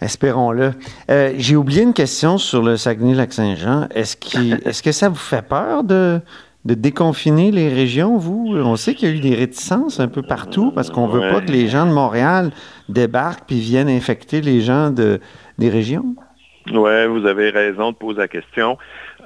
Espérons-le. 0.00 0.72
Euh, 1.10 1.32
j'ai 1.38 1.56
oublié 1.56 1.82
une 1.82 1.94
question 1.94 2.36
sur 2.38 2.62
le 2.62 2.76
Saguenay-Lac-Saint-Jean. 2.76 3.88
Est-ce, 3.94 4.16
est 4.68 4.82
que 4.82 4.92
ça 4.92 5.08
vous 5.08 5.14
fait 5.14 5.46
peur 5.46 5.84
de, 5.84 6.20
déconfiner 6.64 7.50
les 7.50 7.68
régions, 7.68 8.18
vous? 8.18 8.54
On 8.56 8.76
sait 8.76 8.94
qu'il 8.94 9.08
y 9.08 9.12
a 9.12 9.14
eu 9.14 9.20
des 9.20 9.34
réticences 9.34 10.00
un 10.00 10.08
peu 10.08 10.22
partout 10.22 10.72
parce 10.72 10.90
qu'on 10.90 11.06
ne 11.06 11.12
veut 11.12 11.32
pas 11.32 11.40
que 11.40 11.50
les 11.50 11.68
gens 11.68 11.86
de 11.86 11.92
Montréal 11.92 12.50
débarquent 12.88 13.46
puis 13.46 13.60
viennent 13.60 13.88
infecter 13.88 14.40
les 14.40 14.60
gens 14.60 14.90
de, 14.90 15.20
des 15.58 15.70
régions. 15.70 16.16
Oui, 16.72 17.06
vous 17.06 17.24
avez 17.26 17.50
raison 17.50 17.92
de 17.92 17.96
poser 17.96 18.18
la 18.18 18.28
question. 18.28 18.76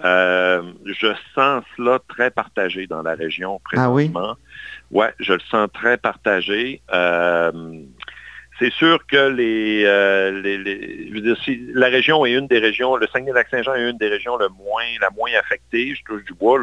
Euh, 0.05 0.63
je 0.87 1.09
sens 1.35 1.65
cela 1.77 1.99
très 2.09 2.31
partagé 2.31 2.87
dans 2.87 3.03
la 3.03 3.15
région 3.15 3.61
présentement. 3.65 4.21
Ah 4.21 4.37
oui? 4.37 4.99
Ouais, 4.99 5.13
je 5.21 5.35
le 5.35 5.41
sens 5.51 5.69
très 5.73 5.97
partagé. 5.97 6.83
Euh, 6.93 7.53
c'est 8.61 8.73
sûr 8.75 9.05
que 9.07 9.17
euh, 9.17 10.43
la 11.75 11.87
région 11.89 12.27
est 12.27 12.33
une 12.33 12.47
des 12.47 12.59
régions, 12.59 12.95
le 12.95 13.07
Saguenay-Lac-Saint-Jean 13.07 13.75
est 13.75 13.89
une 13.89 13.97
des 13.97 14.09
régions 14.09 14.37
la 14.37 14.49
moins 14.51 15.39
affectée, 15.39 15.95
je 15.95 16.05
touche 16.05 16.25
du 16.25 16.35
bois, 16.35 16.61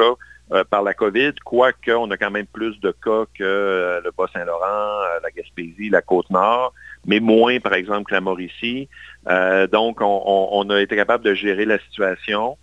euh, 0.51 0.63
par 0.63 0.83
la 0.83 0.93
COVID, 0.93 1.33
quoique 1.43 1.91
on 1.91 2.09
a 2.11 2.17
quand 2.17 2.29
même 2.29 2.45
plus 2.45 2.79
de 2.79 2.91
cas 2.91 3.25
que 3.33 3.43
euh, 3.43 3.99
le 4.03 4.11
Bas-Saint-Laurent, 4.15 5.01
la 5.23 5.31
Gaspésie, 5.35 5.89
la 5.89 6.03
Côte-Nord. 6.03 6.73
mais 7.07 7.19
moins, 7.19 7.59
par 7.59 7.73
exemple, 7.73 8.09
que 8.09 8.13
la 8.13 8.21
Mauricie. 8.21 8.87
donc, 9.71 9.97
on, 9.99 10.69
a 10.69 10.79
été 10.79 10.95
capable 10.95 11.23
de 11.23 11.33
gérer 11.33 11.65
la 11.65 11.79
situation. 11.79 12.57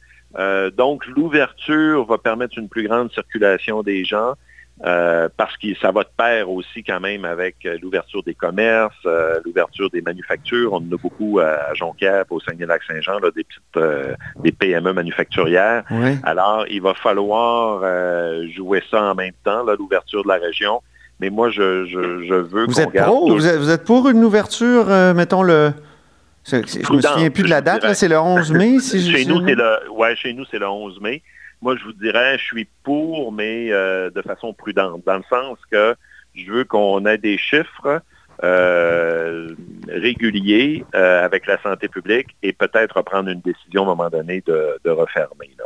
donc, 0.76 1.06
l'ouverture 1.06 2.04
va 2.06 2.18
permettre 2.18 2.56
une 2.56 2.68
plus 2.68 2.86
grande 2.86 3.12
circulation 3.12 3.82
des 3.82 4.04
gens. 4.04 4.34
Euh, 4.82 5.28
parce 5.36 5.56
que 5.56 5.68
ça 5.80 5.92
va 5.92 6.02
de 6.02 6.08
pair 6.16 6.50
aussi 6.50 6.82
quand 6.82 6.98
même 6.98 7.24
avec 7.24 7.64
euh, 7.64 7.78
l'ouverture 7.80 8.24
des 8.24 8.34
commerces, 8.34 8.92
euh, 9.06 9.38
l'ouverture 9.44 9.88
des 9.88 10.02
manufactures. 10.02 10.72
On 10.72 10.78
en 10.78 10.92
a 10.92 10.96
beaucoup 11.00 11.38
à 11.38 11.72
Jonquière, 11.74 12.24
au 12.30 12.40
Saguenay-Lac-Saint-Jean, 12.40 13.20
des 13.20 13.44
petites 13.44 14.14
des 14.42 14.52
PME 14.52 14.92
manufacturières. 14.92 15.84
Alors, 16.24 16.64
il 16.68 16.82
va 16.82 16.94
falloir 16.94 17.82
jouer 18.50 18.82
ça 18.90 19.02
en 19.02 19.14
même 19.14 19.32
temps, 19.44 19.64
l'ouverture 19.78 20.24
de 20.24 20.28
la 20.28 20.36
région. 20.36 20.82
Mais 21.20 21.30
moi, 21.30 21.48
je, 21.50 21.84
je, 21.86 22.34
veux 22.34 22.66
vous 22.66 22.80
êtes 22.80 22.92
Pro, 22.92 23.30
vous, 23.30 23.70
êtes, 23.70 23.84
pour 23.84 24.08
une 24.08 24.24
ouverture, 24.24 24.86
mettons 25.14 25.42
le... 25.42 25.72
Je 26.46 26.56
ne 26.56 26.96
me 26.96 27.00
souviens 27.00 27.30
plus 27.30 27.44
de 27.44 27.48
la 27.48 27.60
date, 27.60 27.94
c'est 27.94 28.08
le 28.08 28.18
11 28.18 28.52
mai, 28.52 28.78
si 28.80 29.00
chez, 29.10 29.24
nous, 29.24 29.40
le, 29.40 29.90
ouais, 29.92 30.14
chez 30.16 30.34
nous, 30.34 30.44
c'est 30.50 30.58
le 30.58 30.68
11 30.68 31.00
mai. 31.00 31.22
Moi, 31.64 31.76
je 31.76 31.84
vous 31.84 31.94
dirais, 31.94 32.36
je 32.36 32.44
suis 32.44 32.68
pour, 32.82 33.32
mais 33.32 33.72
euh, 33.72 34.10
de 34.10 34.20
façon 34.20 34.52
prudente, 34.52 35.00
dans 35.06 35.16
le 35.16 35.22
sens 35.30 35.56
que 35.70 35.94
je 36.34 36.52
veux 36.52 36.64
qu'on 36.64 37.06
ait 37.06 37.16
des 37.16 37.38
chiffres 37.38 38.02
euh, 38.42 39.48
réguliers 39.88 40.84
euh, 40.94 41.24
avec 41.24 41.46
la 41.46 41.58
santé 41.62 41.88
publique 41.88 42.36
et 42.42 42.52
peut-être 42.52 43.00
prendre 43.00 43.30
une 43.30 43.40
décision 43.40 43.80
à 43.80 43.84
un 43.84 43.96
moment 43.96 44.10
donné 44.10 44.42
de, 44.46 44.90
refermer. 44.90 45.56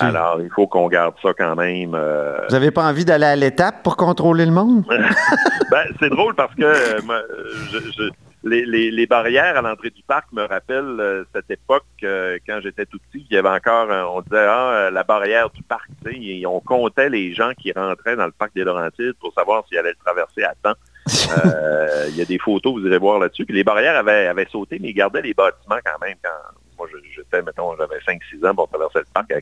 Alors, 0.00 0.40
il 0.40 0.50
faut 0.50 0.66
qu'on 0.66 0.88
garde 0.88 1.14
ça 1.22 1.32
quand 1.38 1.54
même. 1.54 1.90
Vous 1.90 2.52
n'avez 2.52 2.72
pas 2.72 2.88
envie 2.88 3.04
d'aller 3.04 3.26
à 3.26 3.36
l'étape 3.36 3.84
pour 3.84 3.96
contrôler 3.96 4.46
le 4.46 4.52
monde? 4.52 4.82
ben, 5.70 5.84
c'est 6.00 6.10
drôle 6.10 6.34
parce 6.34 6.54
que 6.56 6.72
je, 7.70 8.10
les, 8.44 9.06
barrières 9.06 9.56
à 9.56 9.62
l'entrée 9.62 9.90
du 9.90 10.02
parc 10.02 10.32
me 10.32 10.42
rappellent 10.42 11.00
euh, 11.00 11.24
cette 11.34 11.50
époque 11.50 11.84
euh, 12.02 12.38
quand 12.46 12.60
j'étais 12.62 12.86
tout 12.86 12.98
petit. 13.10 13.26
Il 13.30 13.34
y 13.34 13.38
avait 13.38 13.48
encore, 13.48 13.88
on 14.14 14.20
disait, 14.20 14.46
ah, 14.48 14.90
la 14.92 15.02
barrière 15.02 15.50
du 15.50 15.62
parc. 15.62 15.88
Et 16.10 16.46
on 16.46 16.60
comptait 16.60 17.08
les 17.08 17.34
gens 17.34 17.52
qui 17.58 17.72
rentraient 17.72 18.16
dans 18.16 18.26
le 18.26 18.32
parc 18.32 18.54
des 18.54 18.64
Laurentides 18.64 19.14
pour 19.20 19.32
savoir 19.32 19.64
s'ils 19.66 19.78
allaient 19.78 19.90
le 19.90 20.04
traverser 20.04 20.42
à 20.44 20.54
temps. 20.62 20.78
Euh, 21.36 22.06
il 22.08 22.16
y 22.16 22.22
a 22.22 22.24
des 22.24 22.38
photos, 22.38 22.74
vous 22.74 22.86
irez 22.86 22.98
voir 22.98 23.18
là-dessus. 23.18 23.44
les 23.48 23.64
barrières 23.64 23.96
avaient, 23.96 24.26
avaient 24.26 24.46
sauté, 24.50 24.78
mais 24.80 24.88
ils 24.88 24.94
gardaient 24.94 25.20
les 25.20 25.34
bâtiments 25.34 25.78
quand 25.84 25.98
même 26.00 26.16
quand, 26.22 26.30
moi, 26.84 27.00
j'étais, 27.14 27.42
mettons, 27.42 27.74
j'avais 27.76 27.98
5-6 27.98 28.48
ans 28.48 28.54
pour 28.54 28.68
traverser 28.68 29.00
le 29.00 29.06
parc 29.12 29.32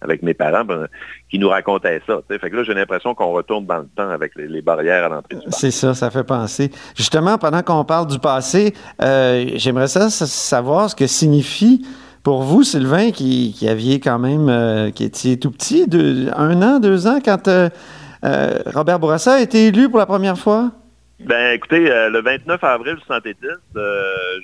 avec, 0.00 0.22
mes 0.22 0.34
parents 0.34 0.64
ben, 0.64 0.86
qui 1.30 1.38
nous 1.38 1.48
racontaient 1.48 2.00
ça. 2.06 2.20
Fait 2.28 2.50
que 2.50 2.56
là, 2.56 2.64
j'ai 2.64 2.74
l'impression 2.74 3.14
qu'on 3.14 3.32
retourne 3.32 3.66
dans 3.66 3.78
le 3.78 3.88
temps 3.96 4.08
avec 4.08 4.32
les, 4.36 4.62
barrières 4.62 5.04
à 5.04 5.08
l'entrée 5.08 5.36
du 5.36 5.42
parc. 5.42 5.54
C'est 5.54 5.70
ça, 5.70 5.94
ça 5.94 6.10
fait 6.10 6.24
penser. 6.24 6.70
Justement, 6.96 7.38
pendant 7.38 7.62
qu'on 7.62 7.84
parle 7.84 8.06
du 8.06 8.18
passé, 8.18 8.74
euh, 9.02 9.46
j'aimerais 9.54 9.88
ça 9.88 10.10
savoir 10.10 10.90
ce 10.90 10.96
que 10.96 11.06
signifie 11.06 11.86
pour 12.22 12.42
vous, 12.42 12.62
Sylvain, 12.62 13.10
qui, 13.10 13.52
qui 13.52 13.68
aviez 13.68 14.00
quand 14.00 14.18
même, 14.18 14.48
euh, 14.48 14.90
qui 14.90 15.04
étiez 15.04 15.38
tout 15.38 15.50
petit, 15.50 15.86
un 16.34 16.62
an, 16.62 16.80
deux 16.80 17.06
ans, 17.06 17.18
quand 17.22 17.48
euh, 17.48 17.68
Robert 18.66 18.98
Bourassa 18.98 19.34
a 19.34 19.40
été 19.40 19.66
élu 19.66 19.90
pour 19.90 19.98
la 19.98 20.06
première 20.06 20.38
fois? 20.38 20.70
Ben, 21.20 21.52
écoutez, 21.52 21.80
le 21.80 22.20
29 22.22 22.62
avril 22.64 22.96
1970, 23.08 23.36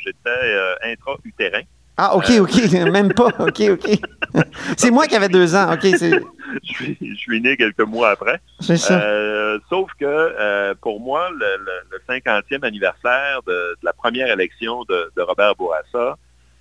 j'étais 0.02 0.92
intra-utérin. 0.92 1.62
Ah, 2.02 2.16
OK, 2.16 2.30
OK, 2.40 2.72
même 2.90 3.12
pas. 3.12 3.28
OK, 3.38 3.60
OK. 3.72 3.90
c'est 4.78 4.90
moi 4.90 5.06
qui 5.06 5.16
avais 5.16 5.28
deux 5.28 5.54
ans. 5.54 5.74
OK, 5.74 5.82
c'est. 5.98 6.18
Je 6.62 7.14
suis, 7.14 7.40
né 7.42 7.58
quelques 7.58 7.80
mois 7.80 8.08
après. 8.08 8.40
C'est 8.58 8.78
ça. 8.78 9.02
Euh, 9.02 9.58
sauf 9.68 9.90
que 10.00 10.06
euh, 10.06 10.74
pour 10.80 10.98
moi, 10.98 11.28
le, 11.30 11.98
50e 12.08 12.64
anniversaire 12.64 13.42
de, 13.46 13.76
la 13.82 13.92
première 13.92 14.28
élection 14.28 14.82
de, 14.88 15.10
Robert 15.18 15.54
Bourassa, 15.56 16.16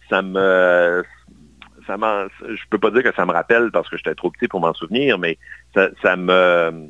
ça 0.10 0.22
me. 0.22 1.06
Ça 1.88 1.96
je 1.96 2.62
peux 2.70 2.78
pas 2.78 2.92
dire 2.92 3.02
que 3.02 3.16
ça 3.16 3.26
me 3.26 3.32
rappelle 3.32 3.72
parce 3.72 3.90
que 3.90 3.96
j'étais 3.96 4.16
trop 4.16 4.30
petit 4.30 4.50
pour 4.50 4.60
m'en 4.60 4.74
souvenir, 4.74 5.18
mais 5.18 5.38
ça, 5.74 6.18
me 6.18 6.90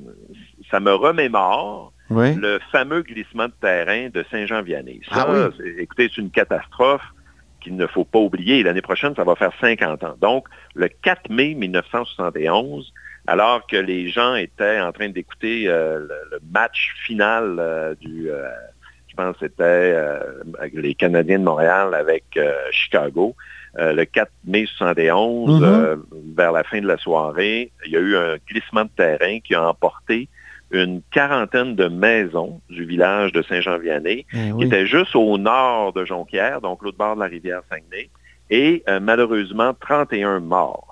ça 0.72 0.79
me 0.79 0.91
remémore 0.91 1.94
le 2.10 2.60
fameux 2.72 3.03
glissement 3.03 3.46
de 3.46 3.53
terrain 3.62 4.10
de 4.10 4.25
Saint-Jean-Vianney. 4.32 5.01
Ça, 5.08 5.27
ah 5.29 5.50
écoutez, 5.77 6.10
c'est 6.13 6.20
une 6.20 6.32
catastrophe 6.32 7.03
qu'il 7.60 7.75
ne 7.75 7.88
faut 7.88 8.06
pas 8.06 8.20
oublier. 8.20 8.63
L'année 8.63 8.82
prochaine, 8.82 9.16
ça 9.16 9.24
va 9.24 9.36
faire 9.36 9.51
50 9.60 10.04
ans. 10.04 10.16
Donc, 10.20 10.48
le 10.75 10.88
4 10.88 11.30
mai 11.30 11.54
1971, 11.54 12.94
alors 13.28 13.68
que 13.68 13.78
les 13.78 14.10
gens 14.10 14.36
étaient 14.36 14.80
en 14.80 14.92
train 14.92 15.10
d'écouter 15.10 15.66
euh, 15.68 16.00
le, 16.00 16.39
match 16.51 16.96
final 17.06 17.58
euh, 17.60 17.96
du, 17.96 18.32
euh, 18.32 18.48
je 19.08 19.16
pense 19.16 19.38
que 19.38 19.46
c'était 19.46 19.96
les 20.74 20.96
Canadiens 20.96 21.39
de 21.39 21.44
Montréal 21.44 21.94
avec 21.94 22.39
Chicago, 22.72 23.36
le 23.75 24.04
4 24.06 24.32
mai 24.46 24.66
71, 24.78 25.62
mm-hmm. 25.62 26.00
vers 26.36 26.51
la 26.51 26.63
fin 26.63 26.80
de 26.80 26.88
la 26.88 26.98
soirée, 26.98 27.72
il 27.86 27.92
y 27.92 27.98
a 27.98 28.00
eu 28.00 28.16
un 28.16 28.38
glissement 28.48 28.86
de 28.86 28.89
terrain 28.96 29.39
qui 29.39 29.56
a 29.56 29.68
emporté 29.68 30.30
une 30.71 31.01
quarantaine 31.11 31.75
de 31.75 31.88
maisons 31.88 32.61
du 32.69 32.85
village 32.85 33.31
de 33.31 33.41
Saint-Jean-Vianney, 33.41 34.25
eh 34.33 34.51
qui 34.57 34.63
était 34.63 34.85
juste 34.85 35.15
au 35.15 35.38
nord 35.38 35.93
de 35.93 36.05
Jonquière, 36.05 36.61
donc 36.61 36.83
l'autre 36.83 36.97
bord 36.97 37.15
de 37.15 37.21
la 37.21 37.27
rivière 37.27 37.61
Saguenay, 37.69 38.09
et 38.49 38.83
euh, 38.88 38.99
malheureusement 38.99 39.73
31 39.79 40.39
morts. 40.39 40.88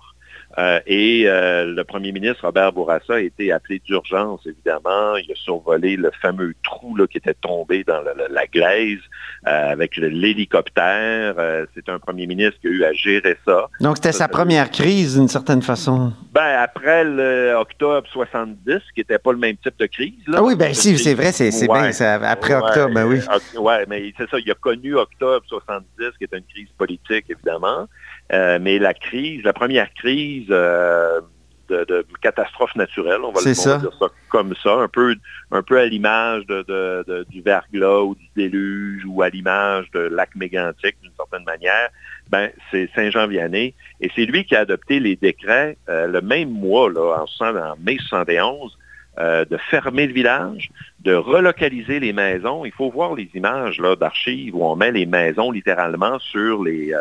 Euh, 0.57 0.79
et 0.87 1.23
euh, 1.27 1.65
le 1.65 1.83
premier 1.83 2.11
ministre 2.11 2.45
Robert 2.45 2.73
Bourassa 2.73 3.15
a 3.15 3.19
été 3.19 3.51
appelé 3.51 3.79
d'urgence, 3.85 4.41
évidemment. 4.45 5.15
Il 5.17 5.31
a 5.31 5.35
survolé 5.35 5.97
le 5.97 6.11
fameux 6.21 6.55
trou 6.63 6.95
là, 6.95 7.05
qui 7.05 7.19
était 7.19 7.35
tombé 7.35 7.83
dans 7.83 8.01
la, 8.01 8.47
glaise 8.47 8.99
avec 9.43 9.97
l'hélicoptère. 9.97 11.35
c'est 11.75 11.89
un 11.89 11.99
premier 11.99 12.27
ministre 12.27 12.59
qui 12.61 12.67
a 12.67 12.69
eu 12.69 12.83
à 12.85 12.93
gérer 12.93 13.37
ça. 13.45 13.67
Donc, 13.81 13.97
c'était 13.97 14.11
sa 14.11 14.27
première 14.27 14.71
crise, 14.71 15.15
d'une 15.15 15.27
certaine 15.27 15.61
façon. 15.61 16.13
Ben, 16.31 16.57
après 16.59 17.03
l'octobre 17.03 18.07
70, 18.11 18.79
qui 18.93 19.01
n'était 19.01 19.19
pas 19.19 19.31
le 19.31 19.37
même 19.37 19.57
type 19.57 19.77
de 19.77 19.85
crise. 19.85 20.13
ah 20.33 20.41
oui, 20.41 20.55
ben 20.55 20.73
si, 20.73 20.97
c'est 20.97 21.13
vrai, 21.13 21.31
c'est 21.31 21.51
bien. 21.67 21.91
Après 22.23 22.55
octobre, 22.55 22.93
ben 22.93 23.05
oui. 23.05 23.19
Oui, 23.57 23.73
mais 23.87 24.13
c'est 24.17 24.29
ça. 24.29 24.37
Il 24.39 24.49
a 24.49 24.55
connu 24.55 24.95
octobre 24.95 25.45
70, 25.47 25.85
qui 26.17 26.23
est 26.23 26.33
une 26.33 26.43
crise 26.43 26.69
politique, 26.77 27.25
évidemment. 27.29 27.87
Euh, 28.33 28.59
mais 28.61 28.77
la 28.79 28.93
crise, 28.93 29.43
la 29.43 29.53
première 29.53 29.93
crise 29.93 30.47
euh, 30.49 31.21
de, 31.69 32.05
catastrophe 32.21 32.75
naturelle, 32.75 33.21
on 33.23 33.31
va, 33.31 33.39
le, 33.39 33.53
dire 33.53 33.91
ça 33.99 34.07
comme 34.29 34.53
ça, 34.61 34.73
un 34.73 34.89
peu, 34.89 35.15
un 35.51 35.63
peu 35.63 35.79
à 35.79 35.85
l'image 35.85 36.45
de, 36.47 37.25
du 37.29 37.41
verglas 37.41 38.01
ou 38.01 38.15
du 38.15 38.27
déluge 38.35 39.03
ou 39.05 39.21
à 39.21 39.29
l'image 39.29 39.89
de 39.91 39.99
lac 39.99 40.35
mégantique 40.35 40.97
d'une 41.01 41.11
certaine 41.15 41.45
manière, 41.45 41.89
ben, 42.29 42.49
c'est 42.69 42.89
Saint-Jean-Vianney. 42.95 43.73
Et 44.01 44.11
c'est 44.15 44.25
lui 44.25 44.43
qui 44.43 44.55
a 44.55 44.61
adopté 44.61 44.99
les 44.99 45.15
décrets 45.15 45.77
euh, 45.87 46.07
le 46.07 46.21
même 46.21 46.49
mois, 46.49 46.89
là, 46.89 47.23
en, 47.23 47.45
en 47.45 47.75
mai 47.79 47.97
71, 47.99 48.77
de 49.19 49.57
fermer 49.71 50.05
le 50.05 50.13
village, 50.13 50.69
de 50.99 51.15
relocaliser 51.15 51.99
les 51.99 52.13
maisons. 52.13 52.65
Il 52.65 52.71
faut 52.71 52.91
voir 52.91 53.15
les 53.15 53.27
images 53.33 53.81
d'archives 53.99 54.55
où 54.55 54.63
on 54.63 54.75
met 54.75 54.91
les 54.91 55.07
maisons 55.07 55.49
littéralement 55.49 56.19
sur 56.19 56.63
les, 56.63 56.93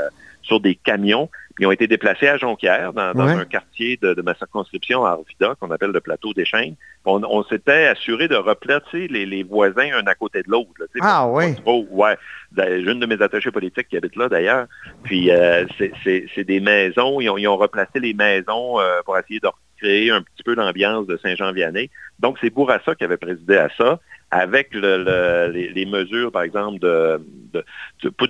sur 0.47 0.61
des 0.61 0.75
camions 0.75 1.29
qui 1.59 1.65
ont 1.65 1.73
été 1.73 1.87
déplacés 1.87 2.29
à 2.29 2.37
Jonquière, 2.37 2.93
dans, 2.93 3.19
un 3.19 3.45
quartier 3.47 3.99
de, 4.01 4.21
ma 4.21 4.35
circonscription 4.35 5.05
à 5.07 5.13
Arvida, 5.13 5.55
qu'on 5.59 5.71
appelle 5.71 5.91
le 5.91 6.01
plateau 6.01 6.35
des 6.35 6.45
Chênes. 6.45 6.77
On, 7.07 7.43
s'était 7.45 7.87
assuré 7.87 8.29
de 8.29 8.37
replacer 8.37 9.09
les, 9.09 9.43
voisins 9.43 9.89
un 9.95 10.07
à 10.07 10.15
côté 10.15 10.43
de 10.43 10.51
l'autre. 10.51 10.71
Ah 11.01 11.27
oui? 11.29 11.55
ouais. 11.65 12.17
J'ai 12.57 12.91
une 12.91 13.01
de 13.01 13.07
mes 13.07 13.21
attachés 13.23 13.51
politiques 13.51 13.89
qui 13.89 13.97
habite 13.97 14.17
là 14.17 14.29
d'ailleurs. 14.29 14.67
Puis 15.03 15.31
euh, 15.31 15.65
c'est 16.05 16.45
des 16.45 16.61
maisons, 16.61 17.21
ils 17.21 17.49
ont, 17.49 17.57
replacé 17.57 18.01
les 18.01 18.13
maisons 18.13 18.79
euh, 18.79 19.01
pour 19.05 19.17
essayer 19.17 19.41
de 19.41 19.49
créer 19.79 20.11
un 20.11 20.21
petit 20.21 20.43
peu 20.43 20.55
l'ambiance 20.55 21.07
de 21.07 21.17
Saint-Jean-Vianney. 21.17 21.91
Donc 22.19 22.37
c'est 22.41 22.51
Bourassa 22.51 22.95
qui 22.95 23.05
avait 23.05 23.17
présidé 23.17 23.57
à 23.57 23.69
ça 23.79 23.99
avec 24.37 24.75
les, 24.75 25.87
mesures, 25.87 26.31
par 26.31 26.43
exemple, 26.43 26.81
pas, 26.81 28.27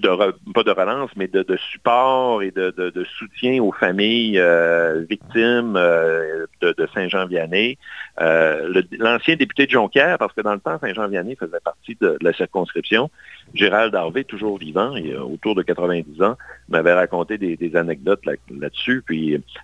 de 0.62 0.70
relance, 0.70 1.10
mais 1.16 1.26
de, 1.26 1.56
support 1.72 2.42
et 2.42 2.52
de, 2.52 3.04
soutien 3.18 3.60
aux 3.62 3.72
familles 3.72 4.38
euh, 4.38 5.04
victimes 5.08 5.74
euh, 5.76 6.46
de, 6.60 6.88
Saint-Jean-Vianney. 6.94 7.76
Euh, 8.20 8.82
l'ancien 8.98 9.34
député 9.34 9.66
de 9.66 9.72
Jonquière, 9.72 10.18
parce 10.18 10.32
que 10.32 10.42
dans 10.42 10.54
le 10.54 10.60
temps, 10.60 10.78
Saint-Jean-Vianney 10.78 11.34
faisait 11.34 11.60
partie 11.64 11.96
de, 12.00 12.16
la 12.20 12.32
circonscription, 12.32 13.10
Gérald 13.54 13.94
Harvey, 13.94 14.22
toujours 14.22 14.58
vivant, 14.58 14.94
et, 14.94 15.16
autour 15.16 15.56
de 15.56 15.62
90 15.62 16.22
ans, 16.22 16.36
m'avait 16.68 16.94
raconté 16.94 17.36
des, 17.36 17.76
anecdotes 17.76 18.24
là-dessus. 18.26 19.02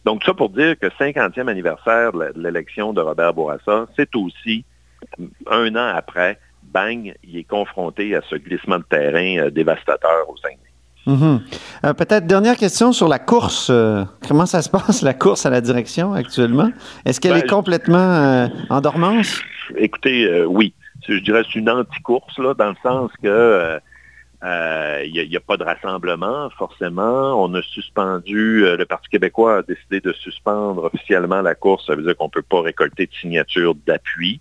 Donc, 0.05 0.25
ça 0.25 0.35
pour 0.35 0.51
dire 0.51 0.77
que 0.77 0.87
50e 0.87 1.49
anniversaire 1.49 2.13
de 2.13 2.33
l'élection 2.37 2.93
de 2.93 3.01
Robert 3.01 3.33
Bourassa, 3.33 3.87
c'est 3.97 4.15
aussi 4.17 4.65
un 5.51 5.75
an 5.77 5.93
après, 5.95 6.39
bang, 6.73 7.15
il 7.23 7.39
est 7.39 7.45
confronté 7.45 8.15
à 8.15 8.21
ce 8.29 8.37
glissement 8.37 8.79
de 8.79 8.85
terrain 8.85 9.39
euh, 9.39 9.51
dévastateur 9.51 10.29
au 10.29 10.37
Saguenay. 10.37 10.59
Mhm. 11.05 11.41
Euh, 11.85 11.95
peut-être 11.95 12.27
dernière 12.27 12.57
question 12.57 12.93
sur 12.93 13.09
la 13.09 13.19
course. 13.19 13.69
Euh, 13.71 14.05
comment 14.29 14.47
ça 14.47 14.63
se 14.63 14.71
passe, 14.71 15.03
la 15.03 15.15
course 15.15 15.47
à 15.47 15.51
la 15.51 15.61
direction 15.61 16.13
actuellement? 16.13 16.71
Est-ce 17.05 17.21
qu'elle 17.21 17.37
est 17.37 17.43
ben, 17.43 17.49
complètement 17.49 18.49
en 18.71 18.81
dormance? 18.81 19.43
Écoutez, 19.77 20.45
oui. 20.45 20.75
Je 21.09 21.15
dirais 21.15 21.43
que 21.43 21.49
c'est 21.53 21.59
une 21.59 21.71
anti-course, 21.71 22.39
là, 22.39 22.55
dans 22.55 22.69
le 22.69 22.77
sens 22.83 23.11
que 23.21 23.81
il 24.45 25.29
n'y 25.29 25.37
a, 25.37 25.41
pas 25.41 25.57
de 25.57 25.65
rassemblement, 25.65 26.49
forcément. 26.57 27.43
On 27.43 27.53
a 27.55 27.63
suspendu, 27.63 28.65
le 28.65 28.85
Parti 28.85 29.09
québécois 29.09 29.59
a 29.59 29.63
décidé 29.63 30.01
de 30.01 30.13
suspendre 30.13 30.85
officiellement 30.85 31.43
la 31.43 31.57
course. 31.57 31.87
Ça 31.87 31.97
veut 31.97 32.05
dire 32.05 32.17
qu'on 32.17 32.27
ne 32.27 32.31
peut 32.31 32.43
pas 32.43 32.63
récolter 32.63 33.07
de 33.07 33.13
signatures 33.21 33.75
d'appui. 33.87 34.41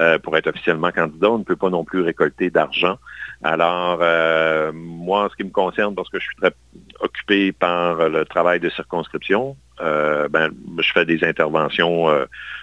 Euh, 0.00 0.18
pour 0.18 0.34
être 0.38 0.46
officiellement 0.46 0.90
candidat. 0.90 1.30
On 1.30 1.36
ne 1.36 1.44
peut 1.44 1.54
pas 1.54 1.68
non 1.68 1.84
plus 1.84 2.00
récolter 2.00 2.48
d'argent. 2.48 2.96
Alors, 3.42 3.98
euh, 4.00 4.72
moi, 4.72 5.26
en 5.26 5.28
ce 5.28 5.36
qui 5.36 5.44
me 5.44 5.50
concerne, 5.50 5.94
parce 5.94 6.08
que 6.08 6.18
je 6.18 6.24
suis 6.24 6.36
très 6.36 6.52
occupé 7.00 7.52
par 7.52 8.08
le 8.08 8.24
travail 8.24 8.58
de 8.58 8.70
circonscription, 8.70 9.54
euh, 9.82 10.28
ben, 10.30 10.50
je 10.78 10.92
fais 10.94 11.04
des 11.04 11.22
interventions 11.24 12.06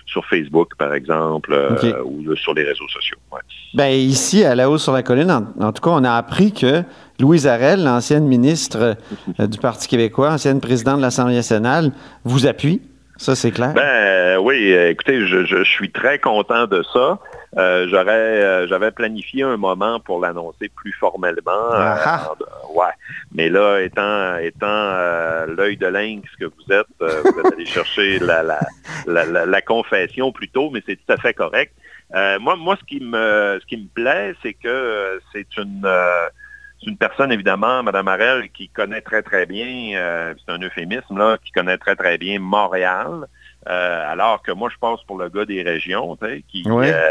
sur 0.07 0.25
Facebook, 0.25 0.74
par 0.75 0.95
exemple, 0.95 1.55
ou 2.03 2.36
sur 2.36 2.55
les 2.55 2.63
réseaux 2.63 2.88
sociaux. 2.88 3.19
Ben, 3.75 3.89
ici, 3.89 4.43
à 4.43 4.55
la 4.55 4.67
haut 4.67 4.79
sur 4.79 4.93
la 4.93 5.03
colline, 5.03 5.29
en, 5.29 5.71
tout 5.71 5.83
cas, 5.83 5.91
on 5.91 6.03
a 6.03 6.13
appris 6.13 6.51
que 6.51 6.81
Louise 7.19 7.45
Arel, 7.45 7.83
l'ancienne 7.83 8.25
ministre 8.25 8.98
du 9.38 9.59
Parti 9.59 9.88
québécois, 9.88 10.31
ancienne 10.31 10.62
présidente 10.62 10.98
de 10.98 11.03
l'Assemblée 11.03 11.36
nationale, 11.36 11.91
vous 12.24 12.48
appuie. 12.48 12.81
Ça, 13.20 13.36
c'est 13.36 13.52
clair? 13.52 13.74
Ben 13.74 14.38
oui, 14.40 14.72
écoutez, 14.72 15.28
je, 15.28 15.64
suis 15.66 15.92
très 15.92 16.20
content 16.20 16.68
de 16.68 16.82
ça. 16.94 17.20
Euh, 17.58 17.86
j'aurais, 17.90 18.14
euh, 18.14 18.68
j'avais 18.68 18.92
planifié 18.92 19.44
un 19.44 19.58
moment 19.58 20.00
pour 20.00 20.22
l'annoncer 20.22 20.70
plus 20.70 20.94
formellement. 20.94 21.52
Euh, 21.52 21.78
ah 21.78 22.00
ah. 22.06 22.34
ouais. 22.74 22.94
Mais 23.34 23.50
là, 23.50 23.80
étant, 23.80 24.38
étant 24.38 25.46
l'œil 25.48 25.76
de 25.76 25.88
lynx 25.88 26.30
que 26.40 26.46
vous 26.46 26.74
êtes, 26.74 26.88
vous 27.02 27.40
êtes 27.40 27.54
allé 27.54 27.66
chercher 27.66 28.20
la, 28.20 28.42
la, 29.06 29.46
la, 29.46 29.62
confession 29.62 30.32
plutôt, 30.32 30.70
mais 30.70 30.82
c'est 30.86 30.96
tout 30.96 31.12
à 31.12 31.18
fait 31.18 31.34
correct. 31.34 31.74
moi, 32.14 32.56
moi, 32.56 32.78
ce 32.80 32.86
qui 32.86 33.04
me, 33.04 33.60
ce 33.62 33.66
qui 33.66 33.76
me 33.76 33.88
plaît, 33.94 34.34
c'est 34.42 34.54
que 34.54 35.20
c'est 35.34 35.58
une 35.58 35.86
c'est 36.79 36.89
une 36.89 36.98
personne, 36.98 37.31
évidemment, 37.31 37.83
Mme 37.83 38.07
Arel, 38.07 38.50
qui 38.51 38.69
connaît 38.69 39.01
très, 39.01 39.21
très 39.21 39.45
bien, 39.45 39.98
euh, 39.98 40.33
c'est 40.38 40.51
un 40.51 40.59
euphémisme, 40.59 41.17
là, 41.17 41.38
qui 41.43 41.51
connaît 41.51 41.77
très, 41.77 41.95
très 41.95 42.17
bien 42.17 42.39
Montréal. 42.39 43.25
Euh, 43.67 44.12
alors 44.12 44.41
que 44.41 44.53
moi, 44.53 44.69
je 44.71 44.77
passe 44.79 45.03
pour 45.03 45.17
le 45.17 45.27
gars 45.29 45.45
des 45.45 45.62
régions, 45.62 46.17
qui. 46.48 46.63
Euh, 46.65 47.01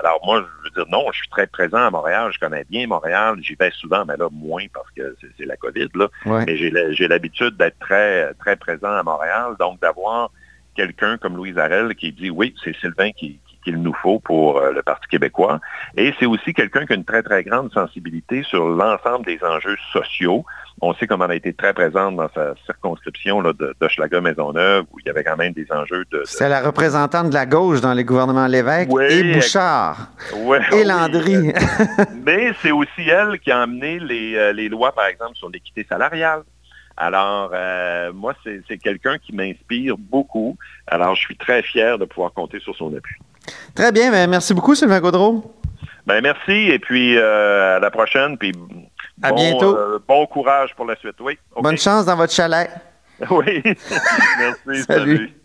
alors 0.00 0.20
moi, 0.24 0.44
je 0.44 0.64
veux 0.64 0.84
dire, 0.84 0.92
non, 0.92 1.06
je 1.12 1.18
suis 1.18 1.28
très 1.30 1.46
présent 1.46 1.78
à 1.78 1.90
Montréal, 1.90 2.30
je 2.32 2.38
connais 2.38 2.64
bien 2.68 2.86
Montréal, 2.86 3.36
j'y 3.40 3.54
vais 3.54 3.70
souvent, 3.70 4.04
mais 4.04 4.16
là, 4.18 4.28
moins 4.30 4.66
parce 4.72 4.90
que 4.90 5.16
c'est 5.38 5.46
la 5.46 5.56
COVID, 5.56 5.88
là. 5.94 6.08
Mais 6.46 6.56
j'ai 6.56 7.08
l'habitude 7.08 7.56
d'être 7.56 7.78
très, 7.78 8.34
très 8.34 8.56
présent 8.56 8.92
à 8.92 9.02
Montréal, 9.02 9.54
donc 9.58 9.80
d'avoir 9.80 10.30
quelqu'un 10.74 11.16
comme 11.16 11.36
Louise 11.36 11.58
Arel 11.58 11.94
qui 11.94 12.12
dit 12.12 12.30
oui, 12.30 12.54
c'est 12.62 12.76
Sylvain 12.76 13.10
qui, 13.10 13.40
qu'il 13.68 13.82
nous 13.82 13.94
faut 13.94 14.18
pour 14.18 14.58
euh, 14.58 14.72
le 14.72 14.82
Parti 14.82 15.06
québécois. 15.08 15.60
Et 15.96 16.14
c'est 16.18 16.26
aussi 16.26 16.54
quelqu'un 16.54 16.86
qui 16.86 16.94
a 16.94 16.96
une 16.96 17.04
très, 17.04 17.22
très 17.22 17.44
grande 17.44 17.70
sensibilité 17.72 18.42
sur 18.42 18.66
l'ensemble 18.66 19.26
des 19.26 19.38
enjeux 19.42 19.76
sociaux. 19.92 20.44
On 20.80 20.94
sait 20.94 21.06
comment 21.06 21.26
elle 21.26 21.32
a 21.32 21.34
été 21.34 21.52
très 21.52 21.74
présente 21.74 22.16
dans 22.16 22.30
sa 22.34 22.54
circonscription 22.64 23.40
là, 23.40 23.52
de 23.52 24.20
Maisonneuve, 24.20 24.84
où 24.92 25.00
il 25.00 25.06
y 25.06 25.10
avait 25.10 25.24
quand 25.24 25.36
même 25.36 25.52
des 25.52 25.66
enjeux 25.70 26.04
de... 26.10 26.22
C'est 26.24 26.48
la 26.48 26.62
représentante 26.62 27.30
de 27.30 27.34
la 27.34 27.46
gauche 27.46 27.80
dans 27.80 27.92
les 27.92 28.04
gouvernements 28.04 28.46
Lévesque 28.46 28.90
et 29.10 29.34
Bouchard 29.34 30.12
et 30.72 30.84
Landry. 30.84 31.52
Mais 32.24 32.52
c'est 32.62 32.70
aussi 32.70 33.02
elle 33.08 33.38
qui 33.40 33.50
a 33.50 33.62
amené 33.62 33.98
les, 33.98 34.36
euh, 34.36 34.52
les 34.52 34.68
lois, 34.68 34.92
par 34.92 35.06
exemple, 35.06 35.34
sur 35.34 35.50
l'équité 35.50 35.84
salariale. 35.88 36.42
Alors, 37.00 37.50
euh, 37.54 38.12
moi, 38.12 38.34
c'est 38.42 38.78
quelqu'un 38.78 39.18
qui 39.18 39.32
m'inspire 39.32 39.96
beaucoup. 39.96 40.56
Alors, 40.88 41.14
je 41.14 41.20
suis 41.20 41.36
très 41.36 41.62
fier 41.62 41.96
de 41.96 42.04
pouvoir 42.04 42.32
compter 42.32 42.58
sur 42.58 42.74
son 42.74 42.94
appui. 42.96 43.14
Très 43.74 43.92
bien. 43.92 44.10
Ben, 44.10 44.28
merci 44.28 44.54
beaucoup, 44.54 44.74
Sylvain 44.74 45.00
Gaudreau. 45.00 45.54
Ben, 46.06 46.20
merci. 46.22 46.52
Et 46.52 46.78
puis, 46.78 47.16
euh, 47.16 47.76
à 47.76 47.80
la 47.80 47.90
prochaine. 47.90 48.38
Puis, 48.38 48.52
à 49.22 49.32
bientôt. 49.32 49.76
Euh, 49.76 49.98
bon 50.06 50.26
courage 50.26 50.74
pour 50.74 50.86
la 50.86 50.96
suite. 50.96 51.16
Oui. 51.20 51.38
Bonne 51.60 51.78
chance 51.78 52.06
dans 52.06 52.16
votre 52.16 52.32
chalet. 52.32 52.70
Oui. 53.30 53.60
merci. 53.64 54.82
salut. 54.86 55.37